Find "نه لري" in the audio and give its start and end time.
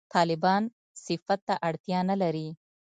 2.09-2.47